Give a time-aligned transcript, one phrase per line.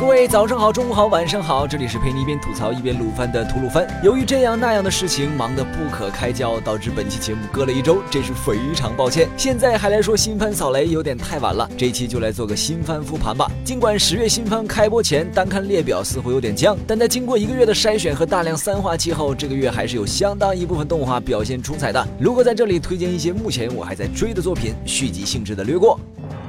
[0.00, 3.84] 各位早上好，中午好，晚上好，这里是陪你一边吐槽一边撸番的吐鲁番。
[4.00, 9.28] 由于这样那样的事情忙得不可开交，导致本期节目搁了一周，真是非常抱歉。
[9.36, 13.50] 现在还来说新番扫雷有点太晚了，这一期就来做个新番复盘吧。
[13.64, 22.06] 尽管十月新番开播前单看列表似乎有点僵，但在经过一个月的筛选和大量三话期后，这个月还是有相当一部分动画表现出彩的。
[22.20, 25.98] 如果在这里推荐一些目前我还在追的作品，续集性质的略过。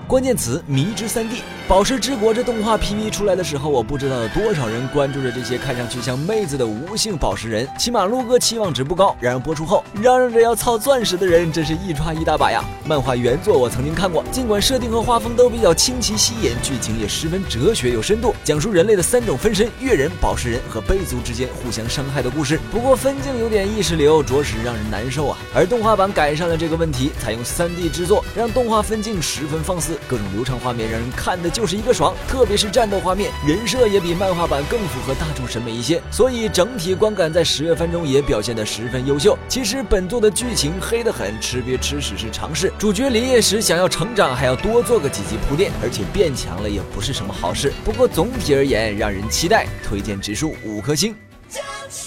[0.10, 1.44] 关键词：迷之三 D。
[1.68, 7.67] 宝石之国这动画 PV 出来的时候，我不知道有多少人关注着这些看上去像妹子的无性宝石人。
[7.77, 9.16] 起码陆哥期望值不高。
[9.20, 12.66] 然而播出后，嚷嚷着要操钻石的人真是一抓一大把呀！
[12.88, 22.59] 漫画原作我曾经看过，尽管设定和画风都比较清奇吸引，剧情也十分哲学有深度，讲述人类的三种分身——月人、宝石人和贝族之间互相伤害的故事。
[22.72, 25.38] 不过分镜有点意识流，着实让人难受啊。
[25.53, 32.16] 而动画版改善了这个问题，采用 3D 制作，让动画分镜十分放肆，各种流畅画面让人看的就是一个爽。
[32.27, 39.38] 特别是战斗画面，人设也比漫画版更符合大众审美一些，所以整体观感在十月番中也表现得十分优秀。
[39.47, 42.72] 其实本作的剧情黑得很，吃瘪吃屎是常事。
[42.77, 47.73] 主角离叶时想要成长，还要多做个几级铺垫，而且变强了也不是什么好事。
[47.83, 51.16] 不过总体而言，让人期待，推荐指数五颗星。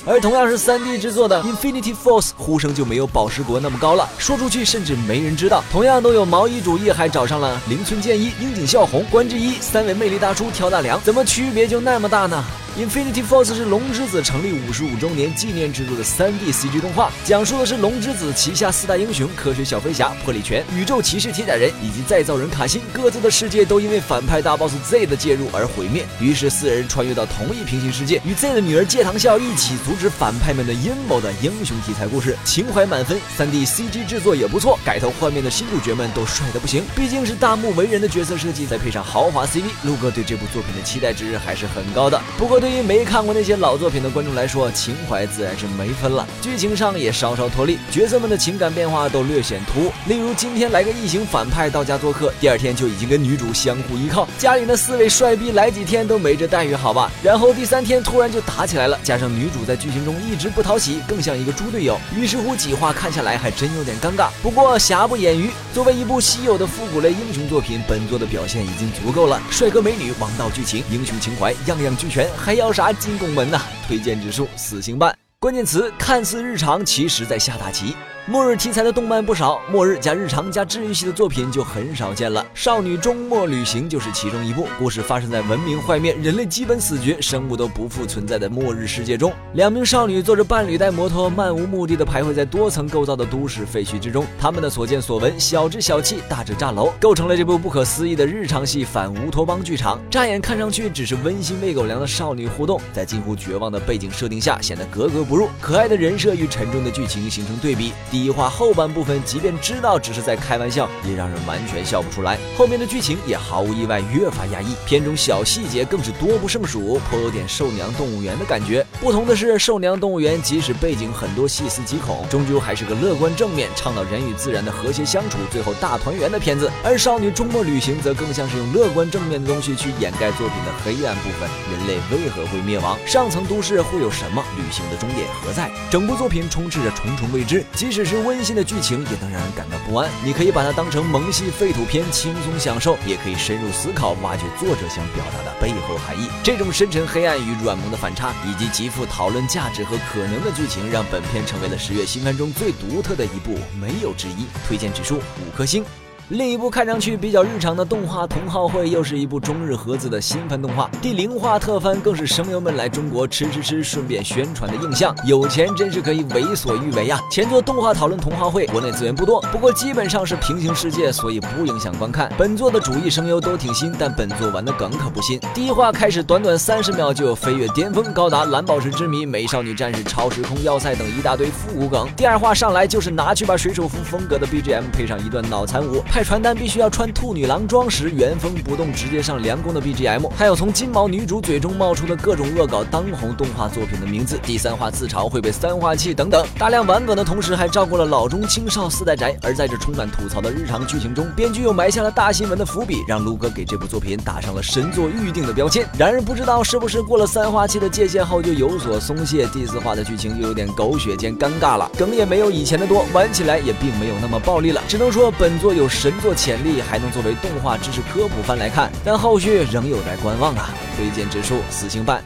[0.06, 5.62] 而同样是 3D 制作的 Infinity Force，呼声就没有宝石国那么高了，说出去甚至没人知道。
[5.70, 12.44] 同样都有毛衣主义，还找上了邻村健一、樱井孝宏、关智一三位魅力大叔挑大梁，怎么区别就那么大呢
[12.78, 26.06] ？Infinity Force 是龙之子成立五十五周年纪念制作的 3D CG 动画，讲述的是龙之子旗下四大英雄科学小飞侠、破力拳、宇宙骑士铁甲人以及再造人卡辛各自的世界都因为反派大 boss Z 的介入而毁灭。
[26.18, 33.20] 于是四人穿越到同一平行世界，与 Z 的女儿戒堂笑一起阻止反派们的阴谋的英雄题材故事，情怀满分。
[33.38, 36.82] 3D CG 制作也不错，改头换面的新主角们都帅得不行。
[36.96, 42.20] 毕竟是大木为人的角色设计，再配上豪华 CV，陆哥对这部作品的期待值还是很高的。
[42.38, 46.24] 不过对于没看过那些老作品的观众来说，情怀自然是没分了。
[46.40, 49.92] 剧情上也稍稍脱力，角色们的情感变化都略显突兀。
[50.06, 57.10] 例如今天来个异形反派到家做客，第二天就已经跟女主相互依靠，家里那四位帅逼来几天都没这待遇好吧？
[57.20, 61.98] 然后第三天突然就打起来了，加上女主在剧情中一直不讨喜，更像一个猪队友。
[62.16, 64.28] 于是乎几话看下来还真有点尴尬。
[64.40, 69.42] 不过瑕不掩瑜，作为一部稀有的复古类英雄作品，本作的表现已经足够了。
[69.50, 72.92] 帅哥美女、王道剧情、英雄情怀，样样俱全，还还要啥？
[72.92, 73.62] 进拱门呐！
[73.88, 75.16] 推荐指数四星半。
[75.38, 77.96] 关键词看似日常，其实在下大棋。
[78.26, 82.40] 末日题材的动漫不少，末日加日常加治愈系的作品就很少见了。
[82.54, 84.68] 《少女终末旅行》就是其中一部。
[84.78, 89.32] 故事发生在文明坏灭、人类基本死绝、生物都不复存在的末日世界中。
[89.54, 94.24] 两名少女坐着伴侣带摩托，漫无目的的徘徊在多层构造的都市废墟之中。
[94.38, 100.00] 他们的所见所闻，小至小气，大至炸楼，构成了这部不可思议的日常系反乌托邦剧场。
[100.08, 105.48] 乍眼看上去只是温馨喂狗粮的少女互动，在近乎绝望的背景设定下显得格格不入。
[105.60, 107.92] 可爱的人设与沉重的剧情形成对比。
[108.12, 112.38] 第一话后半部分，即便知道只是在开玩笑，也让人完全笑不出来。
[112.58, 118.86] 后面的剧情也毫无意外越发压抑，片中小细节更是多不胜数，颇有点兽娘动物园的感觉。
[119.00, 126.70] 不同的是，兽娘动物园即使背景很多细思极恐，终究还是个乐观正面、倡导人与自然的和谐相处，最后大团圆的片子。
[126.84, 131.48] 而少女周末旅行则更像是用乐观正面的东西去掩盖作品的黑暗部分。
[131.70, 132.98] 人类为何会灭亡？
[133.06, 134.44] 上层都市会有什么？
[134.58, 135.70] 旅行的终点何在？
[135.90, 138.42] 整部作品充斥着重重未知，即使是温。
[138.42, 140.10] 馨的剧情也能让人感到不安。
[140.24, 146.28] 你可以把它当成萌系废土片，轻松享受；也可以深入思考，挖掘作者想表达的背后含义。
[146.42, 154.46] 这种深沉黑暗与软萌的反差，以及极富讨论价值和可能的剧情，让本片成为了十月新番中最独特的一部，没有之一。
[154.66, 155.84] 推荐指数五颗星。
[156.28, 160.88] 另一部看上去比较日常的动画《同好会》，又是一部中日合资的新番动画。
[161.02, 165.14] 第零话特番更是声优们来中国吃吃吃，顺便宣传的印象。
[165.26, 167.20] 有钱真是可以为所欲为呀！
[167.30, 172.32] 前作动画讨论《同好会》，国内资源不多，不过基本上是平行世界，所以不影响观看。
[172.38, 175.38] 本作的主意声优都挺新，但本作玩的梗可不新。
[175.52, 182.08] 第一话开始，短短三十秒就有飞跃巅峰，高达蓝宝石之谜、美少女战士、超时空要塞等一大堆复古梗。
[182.16, 186.22] 第二话上来就是拿去把水手服风格的 BGM 配上一段脑残舞，派。
[186.32, 199.36] 传单必须要穿兔女郎装时原封不动直接上梁宫的 BGM，还有从金毛女主嘴中冒出的各种恶搞当红动画作品的名字，第三话自嘲会被三话气等等，大量玩梗的同时还照顾了老中青少四代宅。
[199.42, 205.84] 而在这充满吐槽的日常剧情中，编剧又埋下了大新闻的伏笔，让卢哥给这部作品打上了神作预定的标签。
[205.98, 214.80] 然而不知道是不是过了三话期的界限后就有所松懈，第四话的剧情又有点狗血兼尴尬了，梗也没有以前的多，玩起来也并没有那么暴力了。
[214.86, 215.88] 只能说本作有。
[216.02, 220.68] 神作潜力，还能作为动画知识科普番来看，但后续仍有待观望啊！
[220.96, 222.20] 推荐指数四星半。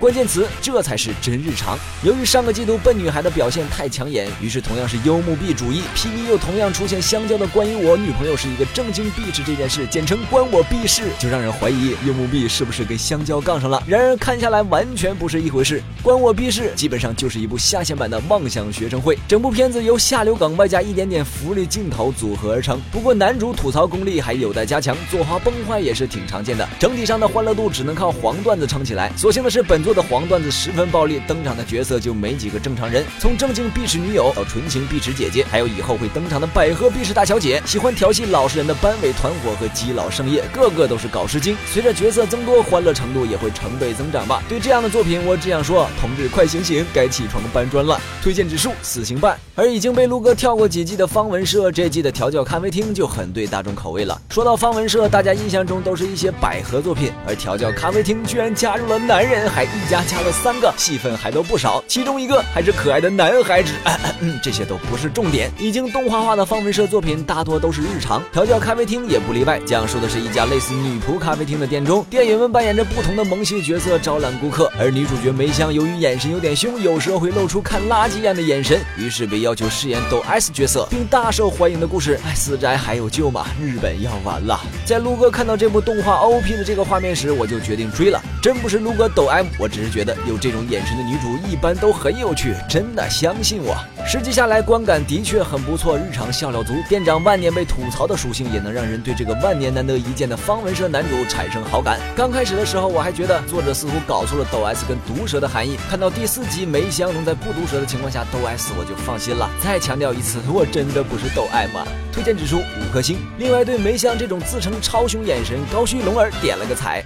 [0.00, 1.78] 关键词，这才是真日常。
[2.02, 13.82] 由于上个季度笨女孩的表现太抢眼，于是同样是幽默币主义，PV 又同样出现香蕉的关于我女朋友是一个正经币士这件事，简称关我币事，就让人怀疑幽默币是不是跟香蕉杠上了。
[13.86, 19.16] 然而看下来完全不是一回事，关我币事基本上就是一部下线版的妄想学生会。
[19.28, 22.80] 整部片子由下流梗外加一点点福利镜头组合而成。
[22.90, 26.68] 不过男主吐槽功力还有待加强，左滑崩坏也是挺常见的。
[26.80, 29.10] 整体上的欢乐度只能靠黄段子撑起来。
[29.16, 29.94] 所幸的是本作。
[29.94, 33.04] 的黄段子十分暴力，登场的角色就没几个正常人。
[33.20, 41.56] 从正经碧池女友到纯情碧池姐姐，还有以后会登场的百合碧池大小姐，喜欢调戏老实人的班委团伙和基佬盛夜，个个都是搞事精。
[41.72, 44.42] 随着角色增多，欢乐程度也会成倍增长吧。
[44.48, 48.00] 对这样的作品，我只想说，同志快醒醒，该起床搬砖了。
[48.20, 49.38] 推荐指数四星半。
[49.54, 54.20] 而已经被陆哥跳过几季的方文社，这季的调教咖啡厅就很对大众口味了。
[54.28, 61.84] 说到方文社，大家印象中都是一些百合作品，而调教咖啡厅居然加入了男人，还 一家加了三个，戏份还都不少。
[61.86, 63.72] 其中一个还是可爱的男孩子，
[64.20, 65.50] 嗯，这些都不是重点。
[65.58, 69.60] 已经动画化的方文社作品大多都是日常，调教咖啡厅也不例外。
[69.64, 79.44] 讲述的是一家类似女仆咖啡厅的店中，店员们扮演着不同的萌系角色招揽顾客，而女主角梅香由于眼神有点凶，有时候会露出看垃圾一样的眼神，于是被。
[79.44, 83.44] 要求饰演抖 S 角色，并 大受欢迎的故事，哎，死宅还有救吗？
[83.60, 84.58] 日本要完了！
[84.86, 88.18] 在陆哥看到这部动画 OP 的这个画面时，我就决定追了。
[88.44, 93.74] 真不是撸哥抖 M，我只是觉得有这种眼神的女主一般都很有趣，真的相信我。
[94.06, 96.74] 实际下来观感的确很不错，日常笑料足。
[96.86, 101.98] 店长万年被吐槽的属性，也能让人对这个万年难得一见的方文社男主产生好感。
[102.14, 105.78] 刚开始的时候，我还觉得作者似乎搞错了抖 S 跟毒蛇的含义。
[105.88, 109.34] 看到第四集梅香能在不毒蛇的情况下抖 S，我就放心。
[109.34, 111.86] 了，再强调一次，我真的不是抖 M 啊！
[112.12, 113.16] 推荐指数五颗星。
[113.38, 117.02] 另外，对梅香这种自称超雄眼神，高须龙儿点了个彩。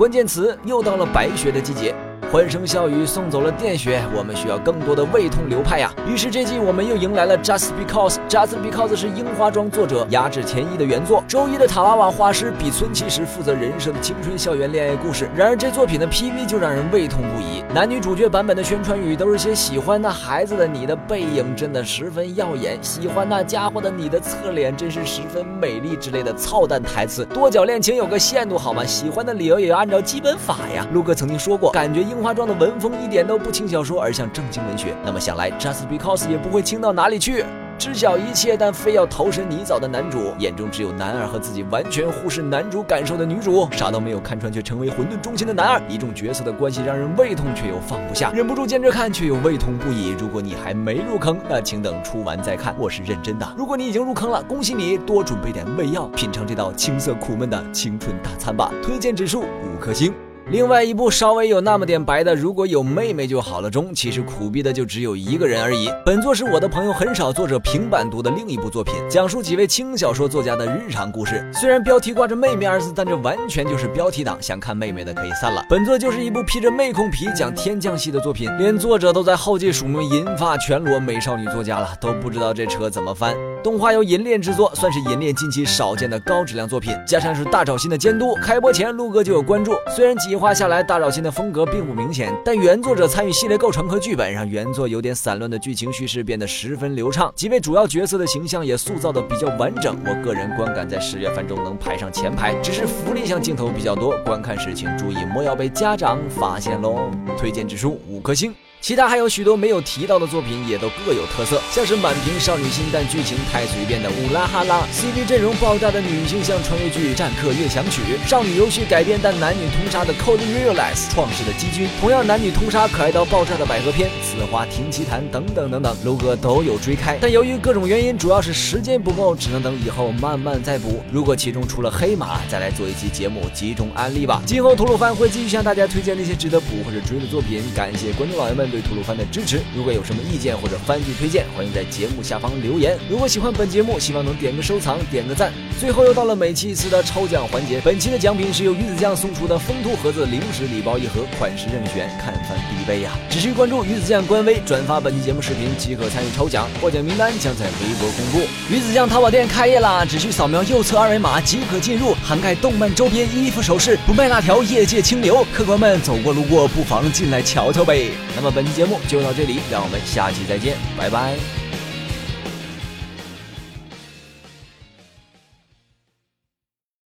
[0.00, 1.94] 关键词又到了白雪的季节。
[2.32, 5.92] 欢声笑语送走了电学，我们需要更多的胃痛流派呀。
[6.06, 15.28] 于是这季我们又迎来了 Just Because，Just Because 是樱花庄作者压制前一的原作，周一的塔娃娃画师比村七时负责人生的青春校园恋爱故事。
[15.34, 27.24] 然而这作品的 PV 就让人胃痛不已，男女主角版本的宣传语都是些喜欢那孩子的你的背影真的十分耀眼，喜欢那家伙的你的侧脸真是十分美丽之类的操蛋台词。
[27.24, 28.84] 多角恋情有个限度好吗？
[28.86, 30.86] 喜欢的理由也要按照基本法呀。
[30.92, 32.19] 陆哥曾经说过，感觉樱。
[32.22, 34.94] 化妆的文风一点都不轻小说，而像正经文学。
[35.04, 37.44] 那么想来，Just Because 也不会轻到哪里去。
[37.78, 45.80] 知晓一切，但非要投身泥沼的男主，眼中只有男二和自己完全忽视男主感受的女主，啥都没有看穿却成为混沌中心的男二。
[45.88, 50.10] 一众角色的关系让人胃痛却又放不下，忍不住接着看却又胃痛不已。
[50.10, 53.50] 如果你还没入坑，那请等出完再看，我是认真的。
[53.56, 58.70] 如果你已经入坑了，恭喜你，多准备点胃药，品尝这道青涩苦闷的青春大餐吧。
[58.82, 60.12] 推荐指数五颗星。
[60.50, 65.88] 另外一部稍微有那么点白的，如果有妹妹就好了中，其实苦逼的就只有一个人而已。
[66.04, 71.48] 本作是我的朋友很少作者平板读的另一部作品，讲述几位轻小说作家的日常故事。
[71.54, 74.36] 虽然标题挂着“妹妹”二字，但这完全就是标题党。
[74.42, 75.64] 想看妹妹的可以散了。
[75.68, 83.36] 本作就是一部披着妹控皮讲天降系的作品，连作者都在后记署名银发全裸美少女作家了，都不知道这车怎么翻。
[83.62, 89.74] 动画由银链制作，算是银链近期少见的高质量作品，加上是大沼心的监督，开播前陆哥就有关注。
[89.94, 97.30] 虽然几画下来，大沼心的风格并不明显，但原作者参与系列构成和剧本，让原作有点散乱的剧情叙事变得十分流畅。
[97.36, 102.54] 几位主要角色的形象也塑造的比较完整，我个人观感在十月份中能排上前排。
[102.62, 107.10] 只是福利向镜头比较多，观看时请注意莫要被家长发现喽。
[107.36, 108.54] 推荐指数五颗星。
[108.80, 131.02] 其他还有许多没有提到的作品，也都各有特色，像是满屏少女心但剧情太随便的《乌拉哈拉》，CP 阵容爆炸的女性向穿越剧《战客乐享曲》，少女游戏改编但男女通杀的《Code Realize》，创世的基君，同样男女通杀可爱到爆炸的百合篇《此花停奇谈》等等等等，楼哥都有追开，但由于各种原因，主要是时间不够，只能等以后慢慢再补。
[131.12, 134.40] 如果其中出了黑马，再来做一期节目集中安利吧。
[134.46, 138.69] 今后吐鲁番会继续向大家推荐那些值得补或者追的作品，感谢观众老爷们。
[138.70, 142.96] 对吐鲁番的支持，如果有什么意见或者番剧推荐，欢迎在节目下方留言。
[143.08, 145.52] 如果喜欢本节目，希望能点个收藏，点个赞。
[145.78, 153.10] 最后又到了每期一次的抽奖环节，本期的奖品是由鱼子酱送出的风兔盒子零食礼包一盒，款式任选，看番必备呀！
[153.28, 158.46] 只需关注鱼子酱官微，转发本期节目视频即可参与抽奖，获奖名单将在微博公布。
[158.70, 165.44] 鱼子酱淘宝店开业啦，只需扫描右侧二维码即可进入，涵盖动漫周边、衣服、首饰，不卖辣条，业界清流。
[165.52, 168.10] 客官们走过路过，不妨进来瞧瞧呗。
[168.36, 168.59] 那么本。
[168.60, 171.59] 本期节目就到这里，让我们下期再见，拜拜。